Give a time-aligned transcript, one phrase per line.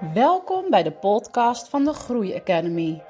[0.00, 3.02] Welkom bij de podcast van de Groei Academy.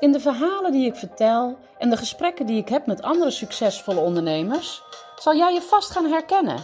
[0.00, 4.00] In de verhalen die ik vertel en de gesprekken die ik heb met andere succesvolle
[4.00, 4.82] ondernemers,
[5.18, 6.58] zal jij je vast gaan herkennen.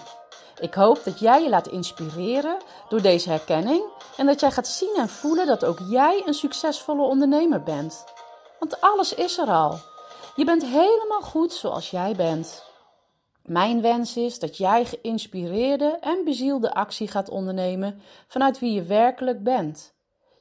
[0.60, 2.56] Ik hoop dat jij je laat inspireren
[2.88, 3.82] door deze herkenning
[4.16, 8.04] en dat jij gaat zien en voelen dat ook jij een succesvolle ondernemer bent.
[8.58, 9.78] Want alles is er al.
[10.36, 12.64] Je bent helemaal goed zoals jij bent.
[13.46, 19.42] Mijn wens is dat jij geïnspireerde en bezielde actie gaat ondernemen vanuit wie je werkelijk
[19.42, 19.94] bent.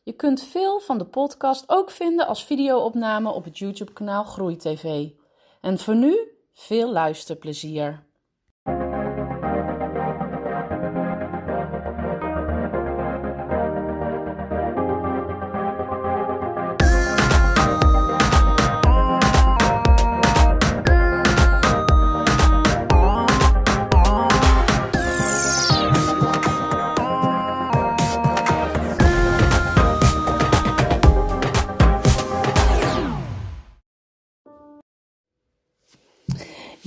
[0.04, 5.10] Je kunt veel van de podcast ook vinden als videoopname op het YouTube-kanaal Groei TV.
[5.62, 6.18] En voor nu
[6.54, 8.04] veel luisterplezier.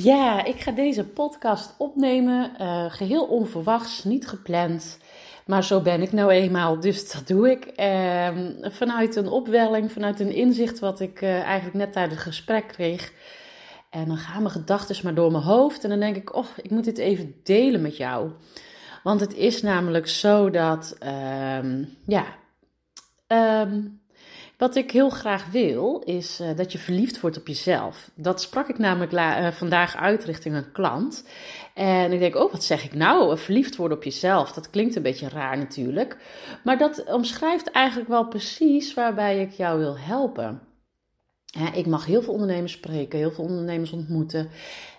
[0.02, 4.98] Ja, ik ga deze podcast opnemen, uh, geheel onverwachts, niet gepland.
[5.46, 7.72] Maar zo ben ik nou eenmaal, dus dat doe ik.
[7.80, 8.28] Uh,
[8.62, 13.12] vanuit een opwelling, vanuit een inzicht wat ik uh, eigenlijk net tijdens het gesprek kreeg.
[13.90, 15.84] En dan gaan mijn gedachten maar door mijn hoofd.
[15.84, 18.30] En dan denk ik, oh, ik moet dit even delen met jou.
[19.02, 22.24] Want het is namelijk zo dat, ehm, ja,
[23.26, 24.00] um,
[24.58, 28.10] wat ik heel graag wil, is uh, dat je verliefd wordt op jezelf.
[28.14, 31.24] Dat sprak ik namelijk uh, vandaag uit richting een klant.
[31.74, 33.38] En ik denk, oh, wat zeg ik nou?
[33.38, 34.52] Verliefd worden op jezelf.
[34.52, 36.16] Dat klinkt een beetje raar natuurlijk.
[36.64, 40.60] Maar dat omschrijft eigenlijk wel precies waarbij ik jou wil helpen.
[41.74, 44.48] ik mag heel veel ondernemers spreken, heel veel ondernemers ontmoeten.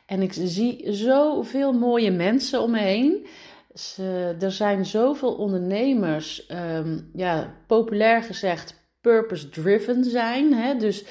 [0.06, 3.28] En ik zie zoveel mooie mensen om me heen.
[3.74, 10.54] Ze, er zijn zoveel ondernemers, um, ja, populair gezegd, purpose-driven zijn.
[10.54, 10.76] Hè?
[10.76, 11.04] Dus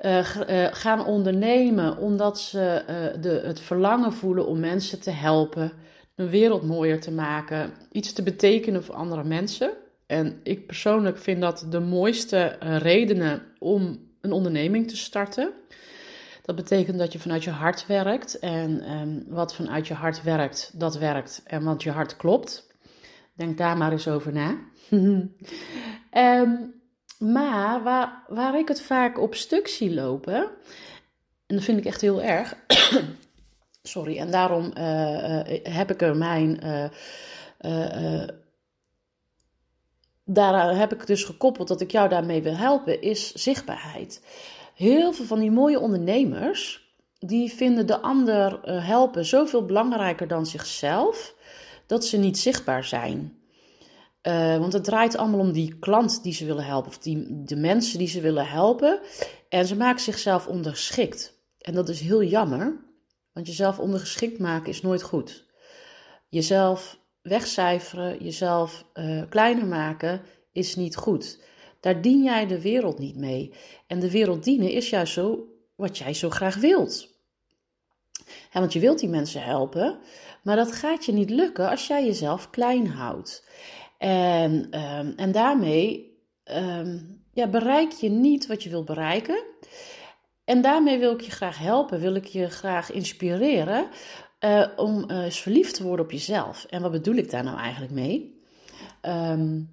[0.00, 0.26] uh,
[0.70, 5.72] gaan ondernemen omdat ze uh, de, het verlangen voelen om mensen te helpen,
[6.14, 9.70] de wereld mooier te maken, iets te betekenen voor andere mensen.
[10.06, 15.52] En ik persoonlijk vind dat de mooiste redenen om een onderneming te starten.
[16.42, 18.38] Dat betekent dat je vanuit je hart werkt.
[18.38, 21.42] En um, wat vanuit je hart werkt, dat werkt.
[21.44, 22.66] En wat je hart klopt.
[23.34, 24.58] Denk daar maar eens over na.
[24.90, 25.34] um,
[27.22, 30.34] Maar waar, waar ik het vaak op stuk zie lopen,
[31.46, 32.56] en dat vind ik echt heel erg.
[33.82, 36.60] Sorry, en daarom uh, uh, heb ik er mijn.
[36.64, 38.28] Uh,
[40.78, 44.22] heb ik dus gekoppeld dat ik jou daarmee wil helpen, is zichtbaarheid.
[44.74, 51.34] Heel veel van die mooie ondernemers, die vinden de ander helpen zoveel belangrijker dan zichzelf,
[51.86, 53.41] dat ze niet zichtbaar zijn.
[54.22, 57.56] Uh, want het draait allemaal om die klant die ze willen helpen, of die, de
[57.56, 59.00] mensen die ze willen helpen.
[59.48, 61.40] En ze maken zichzelf ondergeschikt.
[61.58, 62.80] En dat is heel jammer,
[63.32, 65.44] want jezelf ondergeschikt maken is nooit goed.
[66.28, 70.22] Jezelf wegcijferen, jezelf uh, kleiner maken
[70.52, 71.40] is niet goed.
[71.80, 73.54] Daar dien jij de wereld niet mee.
[73.86, 77.10] En de wereld dienen is juist zo wat jij zo graag wilt.
[78.52, 79.98] Want je wilt die mensen helpen,
[80.42, 83.44] maar dat gaat je niet lukken als jij jezelf klein houdt.
[84.02, 89.44] En, um, en daarmee um, ja, bereik je niet wat je wil bereiken.
[90.44, 93.88] En daarmee wil ik je graag helpen, wil ik je graag inspireren
[94.40, 96.64] uh, om uh, eens verliefd te worden op jezelf.
[96.64, 98.42] En wat bedoel ik daar nou eigenlijk mee?
[99.02, 99.70] Um,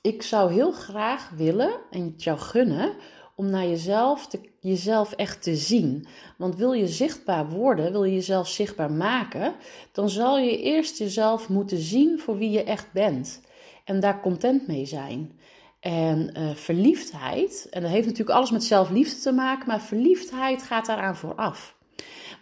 [0.00, 2.92] ik zou heel graag willen en het jou gunnen
[3.36, 4.28] om naar jezelf,
[4.60, 6.06] jezelf echt te zien.
[6.38, 9.54] Want wil je zichtbaar worden, wil je jezelf zichtbaar maken,
[9.92, 13.40] dan zal je eerst jezelf moeten zien voor wie je echt bent.
[13.84, 15.38] En daar content mee zijn.
[15.80, 20.86] En uh, verliefdheid, en dat heeft natuurlijk alles met zelfliefde te maken, maar verliefdheid gaat
[20.86, 21.76] daaraan vooraf.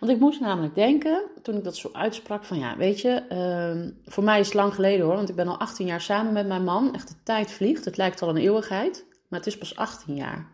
[0.01, 3.93] Want ik moest namelijk denken, toen ik dat zo uitsprak, van ja, weet je, uh,
[4.13, 6.47] voor mij is het lang geleden hoor, want ik ben al 18 jaar samen met
[6.47, 6.95] mijn man.
[6.95, 10.47] Echt, de tijd vliegt, het lijkt al een eeuwigheid, maar het is pas 18 jaar.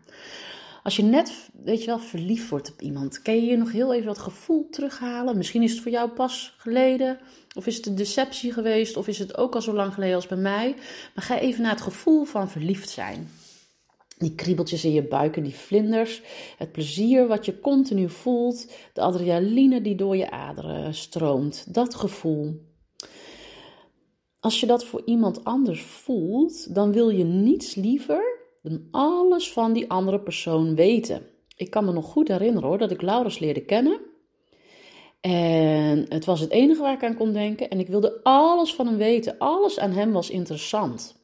[0.83, 3.93] Als je net, weet je wel, verliefd wordt op iemand, kan je hier nog heel
[3.93, 5.37] even dat gevoel terughalen?
[5.37, 7.19] Misschien is het voor jou pas geleden,
[7.55, 10.27] of is het een deceptie geweest, of is het ook al zo lang geleden als
[10.27, 10.75] bij mij.
[11.15, 13.29] Maar ga even naar het gevoel van verliefd zijn.
[14.17, 16.21] Die kriebeltjes in je buik en die vlinders,
[16.57, 22.67] het plezier wat je continu voelt, de adrenaline die door je aderen stroomt, dat gevoel.
[24.39, 29.73] Als je dat voor iemand anders voelt, dan wil je niets liever dan alles van
[29.73, 31.21] die andere persoon weten.
[31.55, 33.99] Ik kan me nog goed herinneren hoor, dat ik Laurens leerde kennen.
[35.21, 37.69] En het was het enige waar ik aan kon denken.
[37.69, 39.37] En ik wilde alles van hem weten.
[39.37, 41.17] Alles aan hem was interessant.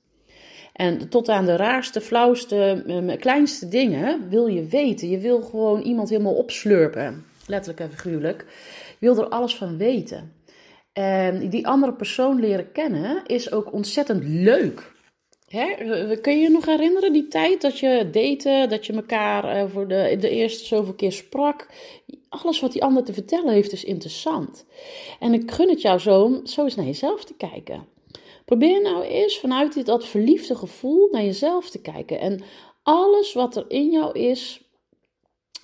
[0.74, 5.10] En tot aan de raarste, flauwste, kleinste dingen wil je weten.
[5.10, 7.26] Je wil gewoon iemand helemaal opslurpen.
[7.48, 8.46] Letterlijk en figuurlijk.
[9.00, 10.34] Je wil er alles van weten.
[10.94, 14.94] En die andere persoon leren kennen is ook ontzettend leuk.
[15.56, 16.16] Hè?
[16.18, 19.88] Kun je je nog herinneren die tijd dat je date, dat je elkaar eh, voor
[19.88, 21.68] de, de eerste zoveel keer sprak?
[22.30, 24.66] Alles wat die ander te vertellen heeft is interessant.
[25.20, 27.88] En ik gun het jou zo zo eens naar jezelf te kijken.
[28.46, 32.20] Probeer nou eens vanuit dit, dat verliefde gevoel naar jezelf te kijken.
[32.20, 32.44] En
[32.84, 34.62] alles wat er in jou is,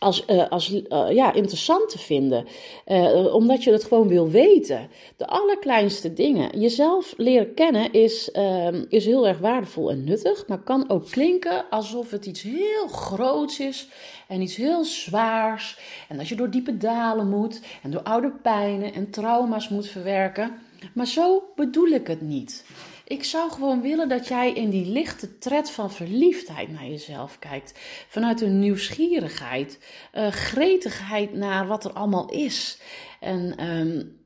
[0.02, 2.46] als, uh, als uh, ja, interessant te vinden.
[2.88, 4.90] Uh, omdat je het gewoon wil weten.
[5.18, 6.60] De allerkleinste dingen.
[6.60, 10.48] Jezelf leren kennen is, ehm, is heel erg waardevol en nuttig.
[10.48, 13.88] Maar kan ook klinken alsof het iets heel groots is.
[14.28, 15.80] En iets heel zwaars.
[16.10, 17.62] En dat je door diepe dalen moet.
[17.84, 20.52] En door oude pijnen en trauma's moet verwerken.
[20.94, 22.66] Maar zo bedoel ik het niet.
[23.12, 27.80] Ik zou gewoon willen dat jij in die lichte tred van verliefdheid naar jezelf kijkt.
[28.08, 29.80] Vanuit een nieuwsgierigheid,
[30.14, 32.80] uh, gretigheid naar wat er allemaal is.
[33.20, 34.20] En, um,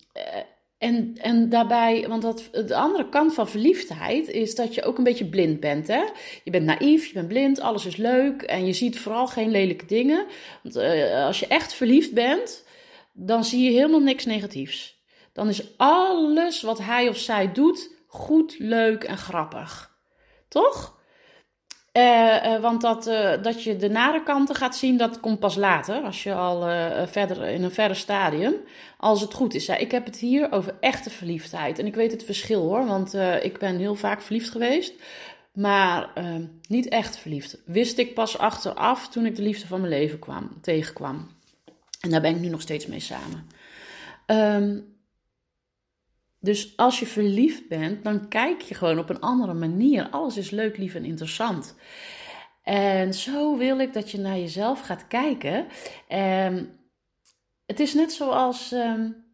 [0.78, 5.04] en, en daarbij, want dat, de andere kant van verliefdheid is dat je ook een
[5.04, 5.88] beetje blind bent.
[5.88, 6.04] Hè?
[6.44, 9.86] Je bent naïef, je bent blind, alles is leuk en je ziet vooral geen lelijke
[9.86, 10.26] dingen.
[10.64, 12.66] Want uh, als je echt verliefd bent,
[13.14, 15.04] dan zie je helemaal niks negatiefs.
[15.34, 19.92] Dan is alles wat hij of zij doet goed, leuk en grappig.
[20.48, 20.96] Toch?
[21.98, 25.56] Uh, uh, want dat, uh, dat je de nare kanten gaat zien, dat komt pas
[25.56, 26.62] later, als je al
[27.08, 28.54] verder in een verder stadium,
[28.98, 29.70] als het goed is.
[29.70, 31.80] ik heb het hier over echte verliefdheid.
[31.80, 34.94] En ik weet het verschil hoor, want ik ben heel vaak verliefd geweest,
[35.54, 36.10] maar
[36.68, 37.62] niet echt verliefd.
[37.66, 41.28] Wist ik pas achteraf toen ik de liefde van mijn leven kwam, tegenkwam.
[42.02, 43.48] En daar ben ik nu nog steeds mee samen.
[44.28, 44.95] Um,
[46.46, 50.10] dus als je verliefd bent, dan kijk je gewoon op een andere manier.
[50.10, 51.76] Alles is leuk, lief en interessant.
[52.64, 55.68] En zo wil ik dat je naar jezelf gaat kijken.
[56.10, 56.80] Um,
[57.66, 59.26] het is net zoals, um,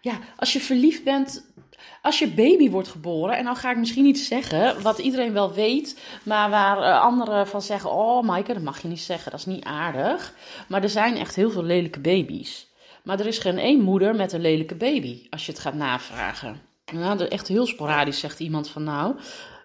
[0.00, 1.54] ja, als je verliefd bent,
[2.02, 5.52] als je baby wordt geboren, en dan ga ik misschien iets zeggen wat iedereen wel
[5.52, 9.40] weet, maar waar uh, anderen van zeggen: Oh, Maaike, dat mag je niet zeggen, dat
[9.40, 10.34] is niet aardig.
[10.68, 12.74] Maar er zijn echt heel veel lelijke baby's.
[13.06, 16.60] Maar er is geen één moeder met een lelijke baby, als je het gaat navragen.
[16.92, 19.16] Nou, echt heel sporadisch zegt iemand van nou,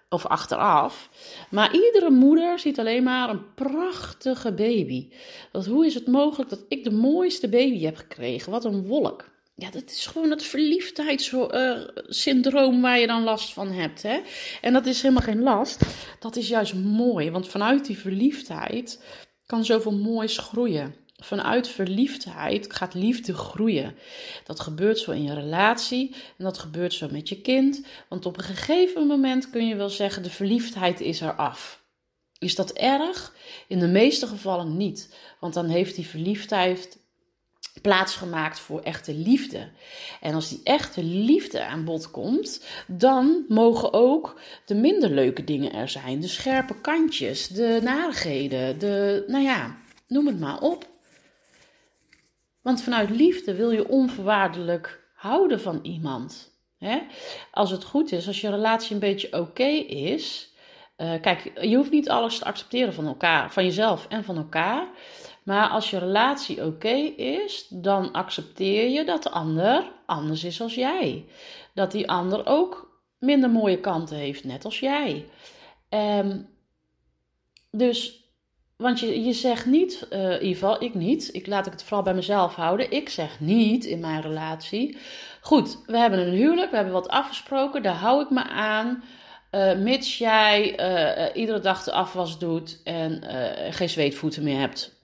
[0.08, 1.08] of achteraf.
[1.50, 5.08] Maar iedere moeder ziet alleen maar een prachtige baby.
[5.52, 8.52] Dat, hoe is het mogelijk dat ik de mooiste baby heb gekregen?
[8.52, 9.30] Wat een wolk.
[9.54, 14.02] Ja, dat is gewoon het verliefdheidssyndroom waar je dan last van hebt.
[14.02, 14.20] Hè?
[14.60, 15.82] En dat is helemaal geen last.
[16.18, 19.04] Dat is juist mooi, want vanuit die verliefdheid
[19.46, 23.94] kan zoveel moois groeien vanuit verliefdheid gaat liefde groeien.
[24.44, 27.86] Dat gebeurt zo in je relatie en dat gebeurt zo met je kind.
[28.08, 31.82] Want op een gegeven moment kun je wel zeggen: de verliefdheid is er af.
[32.38, 33.34] Is dat erg?
[33.68, 35.14] In de meeste gevallen niet.
[35.40, 37.00] Want dan heeft die verliefdheid
[37.82, 39.68] plaatsgemaakt voor echte liefde.
[40.20, 45.72] En als die echte liefde aan bod komt, dan mogen ook de minder leuke dingen
[45.72, 46.20] er zijn.
[46.20, 49.76] De scherpe kantjes, de narigheden, de, nou ja,
[50.06, 50.90] noem het maar op.
[52.62, 56.50] Want vanuit liefde wil je onvoorwaardelijk houden van iemand.
[56.78, 56.98] Hè?
[57.50, 60.50] Als het goed is, als je relatie een beetje oké is.
[60.96, 64.88] Uh, kijk, je hoeft niet alles te accepteren van elkaar, van jezelf en van elkaar.
[65.42, 70.74] Maar als je relatie oké is, dan accepteer je dat de ander anders is als
[70.74, 71.24] jij.
[71.74, 75.28] Dat die ander ook minder mooie kanten heeft, net als jij.
[75.88, 76.48] Um,
[77.70, 78.21] dus
[78.82, 82.02] want je, je zegt niet, uh, ieder geval ik niet, ik laat ik het vooral
[82.02, 82.90] bij mezelf houden.
[82.90, 84.96] Ik zeg niet in mijn relatie.
[85.40, 89.04] Goed, we hebben een huwelijk, we hebben wat afgesproken, daar hou ik me aan.
[89.50, 93.22] Uh, mits jij uh, iedere dag de afwas doet en
[93.70, 94.96] geen zweetvoeten meer hebt.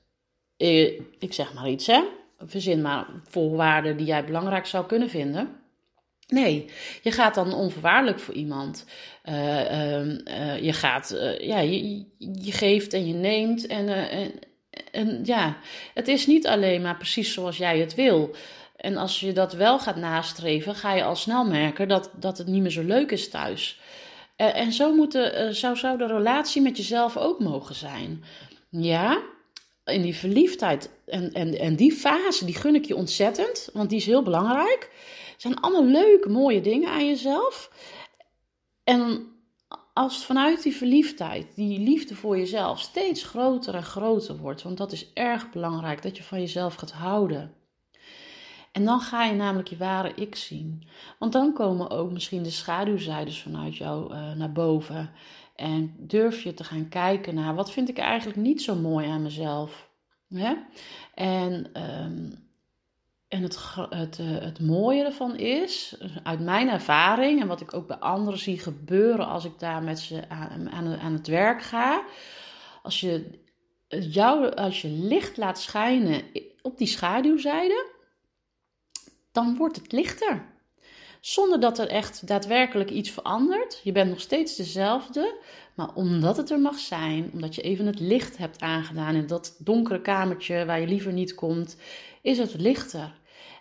[1.19, 2.03] ik zeg maar iets, hè?
[2.39, 5.68] Verzin maar voorwaarden die jij belangrijk zou kunnen vinden.
[6.29, 6.71] Nee,
[7.03, 8.85] je gaat dan onvoorwaardelijk voor iemand.
[9.25, 13.67] Uh, uh, je gaat, uh, ja, je, geeft en je neemt.
[13.67, 14.33] En, en,
[14.91, 15.57] en, ja,
[15.95, 18.35] het is niet alleen maar precies zoals jij het wil.
[18.77, 22.47] En als je dat wel gaat nastreven, ga je al snel merken dat, dat het
[22.47, 23.81] niet meer zo leuk is thuis.
[24.37, 28.25] en zo moet de, zou, zou de relatie met jezelf ook mogen zijn.
[28.71, 29.23] Ja,
[29.85, 33.99] in die verliefdheid en, en, en die fase, die gun ik je ontzettend, want die
[33.99, 34.91] is heel belangrijk
[35.41, 37.71] zijn allemaal leuke, mooie dingen aan jezelf.
[38.85, 39.27] En
[39.93, 44.93] als vanuit die verliefdheid, die liefde voor jezelf, steeds groter en groter wordt, want dat
[44.93, 47.55] is erg belangrijk, dat je van jezelf gaat houden.
[48.73, 50.89] En dan ga je namelijk je ware ik zien.
[51.19, 55.11] Want dan komen ook misschien de schaduwzijdes vanuit jou uh, naar boven.
[55.55, 59.23] En durf je te gaan kijken naar wat vind ik eigenlijk niet zo mooi aan
[59.23, 59.91] mezelf.
[60.29, 60.55] Hè?
[61.15, 61.71] En,
[62.05, 62.48] um,
[63.29, 63.59] en het,
[63.91, 68.41] het, uh, het mooie ervan is, uit mijn ervaring en wat ik ook bij anderen
[68.41, 72.05] zie gebeuren als ik daar met ze aan, aan, aan het werk ga.
[72.83, 73.41] Als je,
[73.89, 76.23] jou, als je licht laat schijnen
[76.63, 77.91] op die schaduwzijde,
[79.33, 80.57] dan wordt het lichter.
[81.21, 83.81] Zonder dat er echt daadwerkelijk iets verandert.
[83.83, 85.41] Je bent nog steeds dezelfde.
[85.79, 89.57] Maar omdat het er mag zijn, omdat je even het licht hebt aangedaan in dat
[89.59, 91.77] donkere kamertje waar je liever niet komt,
[92.23, 93.15] is het lichter.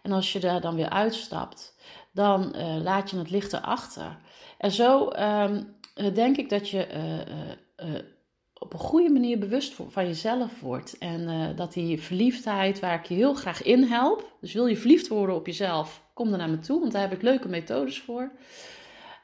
[0.03, 1.75] En als je daar dan weer uitstapt,
[2.11, 4.17] dan uh, laat je het lichter achter.
[4.57, 5.51] En zo uh,
[6.13, 6.87] denk ik dat je
[7.79, 7.95] uh,
[8.53, 10.97] op een goede manier bewust van jezelf wordt.
[10.97, 14.35] En dat die verliefdheid, waar ik je heel graag in help.
[14.41, 17.13] Dus wil je verliefd worden op jezelf, kom dan naar me toe, want daar heb
[17.13, 18.31] ik leuke methodes voor.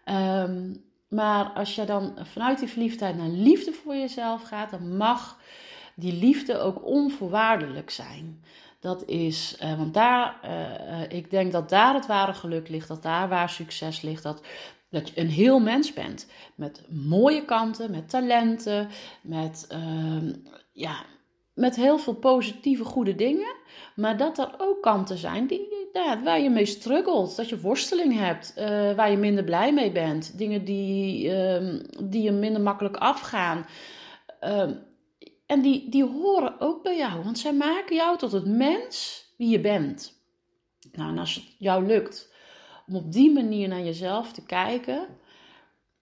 [0.05, 5.39] Um, maar als je dan vanuit die verliefdheid naar liefde voor jezelf gaat, dan mag
[5.95, 8.43] die liefde ook onvoorwaardelijk zijn.
[8.79, 13.03] Dat is, uh, want daar, uh, ik denk dat daar het ware geluk ligt, dat
[13.03, 14.41] daar waar succes ligt, dat
[14.93, 16.27] dat je een heel mens bent.
[16.55, 18.89] Met mooie kanten, met talenten,
[19.21, 20.33] met, uh,
[20.71, 21.05] ja,
[21.53, 23.55] met heel veel positieve, goede dingen.
[23.95, 27.35] Maar dat er ook kanten zijn die, ja, waar je mee struggelt.
[27.35, 30.37] Dat je worsteling hebt, uh, waar je minder blij mee bent.
[30.37, 33.65] Dingen die, uh, die je minder makkelijk afgaan.
[34.39, 34.73] Ehm,
[35.45, 39.49] en die, die horen ook bij jou, want zij maken jou tot het mens wie
[39.49, 40.21] je bent.
[40.91, 42.33] Nou, en als het jou lukt
[42.87, 45.07] om op die manier naar jezelf te kijken.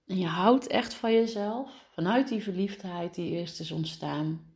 [0.08, 4.51] En je houdt echt van jezelf, vanuit die verliefdheid die eerst is ontstaan.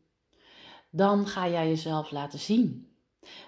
[0.96, 2.88] Dan ga jij jezelf laten zien.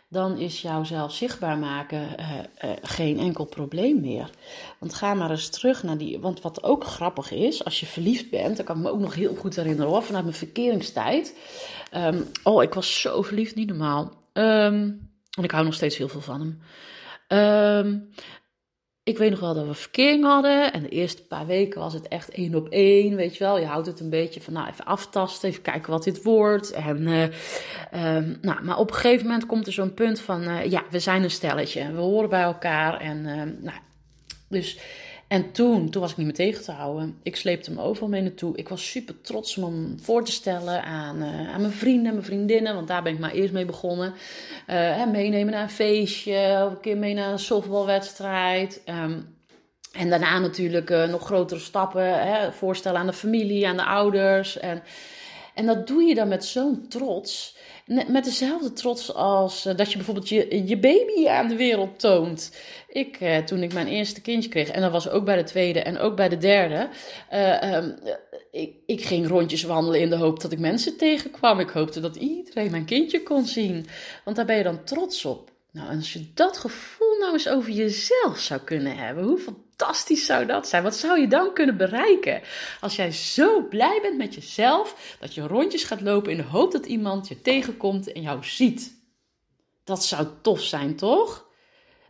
[0.10, 4.30] Dan is jouw zelf zichtbaar maken uh, uh, geen enkel probleem meer.
[4.80, 6.20] Want ga maar eens terug naar die.
[6.20, 9.16] Want wat ook grappig is, als je verliefd bent, dan kan ik me ook nog
[9.16, 11.38] heel goed herinneren hoor, vanuit mijn verkeringstijd.
[11.96, 14.14] Um, oh, ik was zo verliefd, niet normaal.
[14.34, 15.10] En
[15.42, 16.60] ik hou nog steeds heel veel van hem.
[17.86, 18.10] Um,
[19.08, 20.74] ik weet nog wel dat we verkering hadden.
[20.74, 23.16] En de eerste paar weken was het echt één op één.
[23.16, 26.04] Weet je wel, je houdt het een beetje van nou even aftasten, even kijken wat
[26.04, 26.72] dit wordt.
[26.72, 27.24] En, uh,
[28.16, 31.00] um, nou, maar op een gegeven moment komt er zo'n punt van uh, ja, we
[31.00, 31.92] zijn een stelletje.
[31.92, 33.00] We horen bij elkaar.
[33.00, 33.78] En uh, nou,
[34.50, 34.80] dus
[35.28, 37.20] en toen, toen was ik niet meer tegen te houden.
[37.24, 38.58] Ik sleepte hem overal mee naartoe.
[38.58, 42.14] Ik was super trots om hem voor te stellen aan, uh, aan mijn vrienden en
[42.14, 42.76] mijn vriendinnen.
[42.76, 44.14] Want daar ben ik maar eerst mee begonnen.
[44.70, 46.64] Uh, meenemen naar een feestje.
[46.66, 48.82] Of een keer mee naar een softballwedstrijd.
[48.86, 49.36] Um,
[49.92, 52.28] en daarna natuurlijk uh, nog grotere stappen.
[52.28, 54.60] Hè, voorstellen aan de familie, aan de ouders.
[54.60, 54.84] En,
[55.54, 57.57] en dat doe je dan met zo'n trots.
[57.88, 62.56] Met dezelfde trots als uh, dat je bijvoorbeeld je, je baby aan de wereld toont.
[62.88, 65.82] Ik, uh, toen ik mijn eerste kindje kreeg, en dat was ook bij de tweede
[65.82, 66.90] en ook bij de derde.
[67.34, 67.86] Uh,
[68.52, 71.60] ik, ik, ging rondjes wandelen in de hoop dat ik mensen tegenkwam.
[71.60, 73.86] Ik hoopte dat iedereen mijn kindje kon zien.
[74.24, 75.52] Want daar ben je dan trots op.
[75.72, 79.40] Nou, als je dat gevoel nou eens over jezelf zou kunnen hebben, hoe
[79.78, 80.84] fantastisch zou dat zijn?
[80.84, 82.42] Wat zou je dan kunnen bereiken?
[82.82, 86.72] Als jij zo blij bent met jezelf, dat je rondjes gaat lopen in de hoop
[86.72, 88.96] dat iemand je tegenkomt en jou ziet.
[89.84, 91.46] Dat zou tof zijn, toch?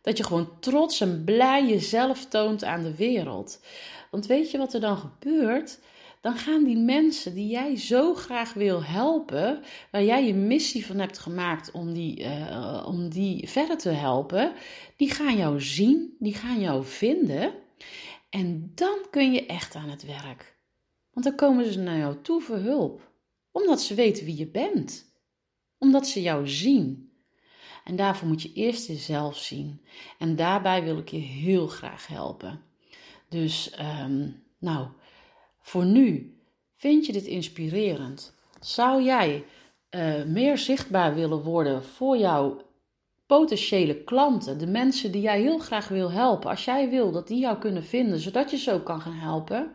[0.01, 3.59] Dat je gewoon trots en blij jezelf toont aan de wereld.
[4.11, 5.79] Want weet je wat er dan gebeurt?
[6.21, 10.97] Dan gaan die mensen die jij zo graag wil helpen, waar jij je missie van
[10.97, 14.53] hebt gemaakt om die, uh, om die verder te helpen,
[14.95, 17.53] die gaan jou zien, die gaan jou vinden.
[18.29, 20.57] En dan kun je echt aan het werk.
[21.11, 23.11] Want dan komen ze naar jou toe voor hulp,
[23.51, 25.11] omdat ze weten wie je bent,
[25.77, 27.11] omdat ze jou zien.
[27.83, 29.81] En daarvoor moet je eerst jezelf zien.
[30.17, 32.61] En daarbij wil ik je heel graag helpen.
[33.29, 34.87] Dus, um, nou,
[35.67, 36.37] voor nu,
[36.75, 38.33] vind je dit inspirerend?
[38.59, 39.45] Zou jij
[39.89, 42.61] uh, meer zichtbaar willen worden voor jouw
[43.25, 46.49] potentiële klanten, de mensen die jij heel graag wil helpen?
[46.49, 49.71] Als jij wil dat die jou kunnen vinden, zodat je zo kan gaan helpen,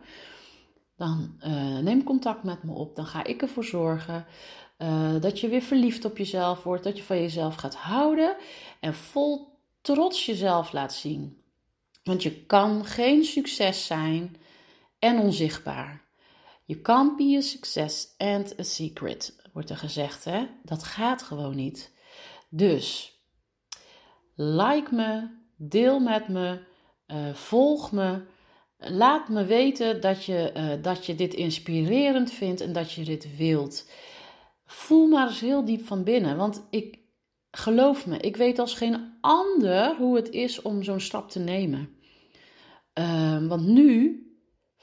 [0.95, 2.95] dan uh, neem contact met me op.
[2.95, 4.25] Dan ga ik ervoor zorgen
[4.77, 8.35] uh, dat je weer verliefd op jezelf wordt, dat je van jezelf gaat houden
[8.79, 9.47] en vol
[9.81, 11.37] trots jezelf laat zien.
[12.03, 14.35] Want je kan geen succes zijn
[15.03, 16.01] en onzichtbaar.
[16.65, 20.23] You can't be a success and a secret, wordt er gezegd.
[20.23, 20.47] Hè?
[20.63, 21.91] Dat gaat gewoon niet.
[22.49, 23.17] Dus
[24.35, 26.59] like me, deel met me,
[27.07, 28.21] uh, volg me.
[28.77, 33.37] Laat me weten dat je, uh, dat je dit inspirerend vindt en dat je dit
[33.37, 33.89] wilt.
[34.65, 36.37] Voel maar eens heel diep van binnen.
[36.37, 36.99] Want ik,
[37.51, 41.97] geloof me, ik weet als geen ander hoe het is om zo'n stap te nemen.
[42.93, 44.22] Ehm, want nu,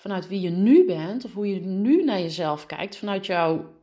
[0.00, 3.78] vanuit wie je nu bent, of hoe je nu naar jezelf kijkt, vanuit jouw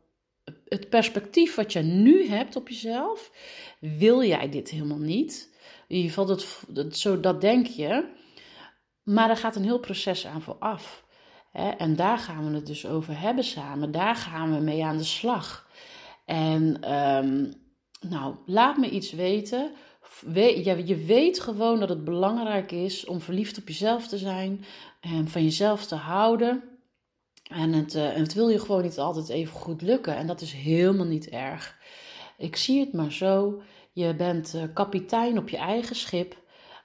[0.66, 3.32] het perspectief wat je nu hebt op jezelf,
[3.80, 5.56] wil jij dit helemaal niet.
[5.88, 6.26] In ieder geval,
[6.68, 8.10] dat, zo, dat denk je.
[9.04, 11.06] Maar er gaat een heel proces aan vooraf.
[11.52, 11.70] Hè?
[11.70, 13.92] En daar gaan we het dus over hebben samen.
[13.92, 15.70] Daar gaan we mee aan de slag.
[16.26, 17.52] En ehm,
[18.10, 19.72] nou, laat me iets weten.
[20.86, 24.66] Je weet gewoon dat het belangrijk is om verliefd op jezelf te zijn
[25.02, 26.64] en van jezelf te houden.
[27.50, 30.16] En het, uh, het wil je gewoon niet altijd even goed lukken.
[30.16, 31.78] En dat is helemaal niet erg.
[32.38, 33.62] Ik zie het maar zo.
[33.92, 36.36] Je bent uh, kapitein op je eigen schip.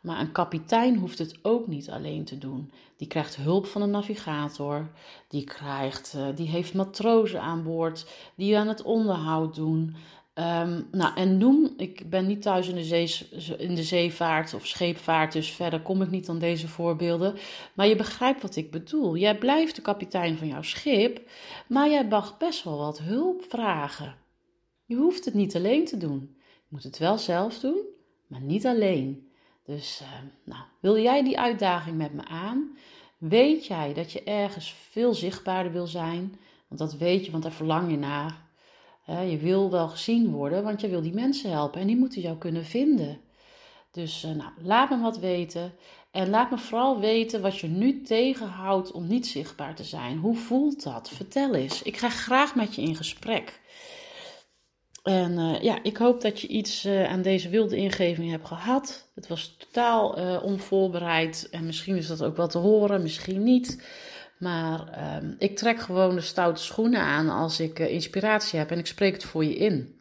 [0.00, 2.72] Maar een kapitein hoeft het ook niet alleen te doen.
[2.96, 4.90] Die krijgt hulp van een navigator.
[5.28, 9.96] Die, krijgt, uh, die heeft matrozen aan boord die aan het onderhoud doen.
[10.34, 15.80] Um, nou, en noem, ik ben niet thuis in de, zeevaart of scheepvaart, dus verder
[15.80, 17.34] kom ik niet aan deze voorbeelden.
[17.74, 19.16] Maar je begrijpt wat ik bedoel.
[19.16, 21.30] Jij blijft de kapitein van jouw schip,
[21.66, 24.14] maar jij mag best wel wat hulp vragen.
[24.84, 26.36] Je hoeft het niet alleen te doen.
[26.38, 27.80] Je moet het wel zelf doen,
[28.26, 29.30] maar niet alleen.
[29.64, 30.08] Dus, uh,
[30.44, 32.76] nou, wil jij die uitdaging met me aan?
[33.18, 36.36] Weet jij dat je ergens veel zichtbaarder wil zijn?
[36.68, 38.50] Want dat weet je, want daar verlang je naar
[39.06, 42.38] je wil wel gezien worden, want je wil die mensen helpen en die moeten jou
[42.38, 43.20] kunnen vinden.
[43.90, 45.72] Dus uh, nou, laat me wat weten.
[46.10, 50.18] En laat me vooral weten wat je nu tegenhoudt om niet zichtbaar te zijn.
[50.18, 51.08] Hoe voelt dat?
[51.08, 51.82] Vertel eens.
[51.82, 53.60] Ik ga graag met je in gesprek.
[55.02, 59.10] En uh, ja, ik hoop dat je iets uh, aan deze wilde ingeving hebt gehad.
[59.14, 60.10] Het was totaal
[60.42, 63.86] onvoorbereid en misschien is dat ook wel te horen, misschien niet.
[64.42, 64.80] Maar
[65.22, 68.86] um, ik trek gewoon de stoute schoenen aan als ik uh, inspiratie heb en ik
[68.86, 70.00] spreek het voor je in.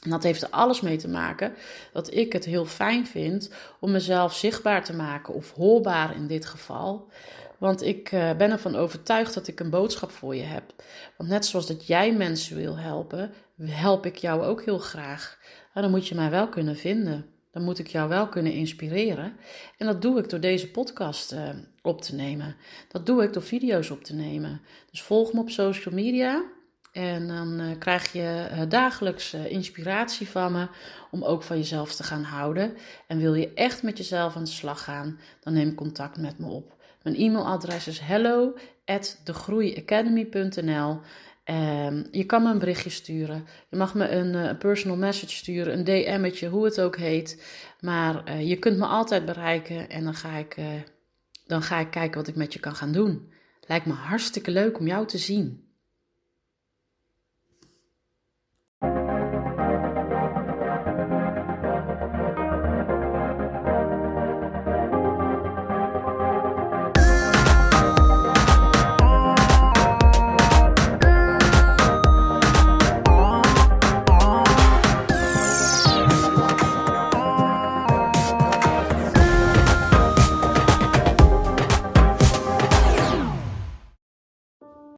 [0.00, 1.54] En dat heeft er alles mee te maken
[1.92, 3.50] dat ik het heel fijn vind
[3.80, 7.10] om mezelf zichtbaar te maken, of hoorbaar in dit geval.
[7.58, 10.74] Want ik uh, ben ervan overtuigd dat ik een boodschap voor je heb.
[11.16, 15.38] Want net zoals dat jij mensen wil helpen, help ik jou ook heel graag.
[15.74, 17.26] Maar dan moet je mij wel kunnen vinden.
[17.52, 19.36] Dan moet ik jou wel kunnen inspireren.
[19.78, 21.48] En dat doe ik door deze podcast uh,
[21.82, 22.56] op te nemen.
[22.88, 24.60] Dat doe ik door video's op te nemen.
[24.90, 26.44] Dus volg me op social media.
[26.92, 30.68] En dan uh, krijg je uh, dagelijks inspiratie van me
[31.10, 32.76] om ook van jezelf te gaan houden.
[33.06, 36.46] En wil je echt met jezelf aan de slag gaan, dan neem contact met me
[36.46, 36.74] op.
[37.02, 41.00] Mijn e-mailadres is hello at degroeiacademy.nl
[41.44, 43.46] Um, je kan me een berichtje sturen.
[43.68, 47.44] Je mag me een, uh, personal message sturen, een DM'tje, hoe het ook heet.
[47.80, 50.66] Maar uh, je kunt me altijd bereiken en dan ga, ik, uh,
[51.46, 53.32] dan ga ik kijken wat ik met je kan gaan doen.
[53.60, 55.71] Lijkt me hartstikke leuk om jou te zien.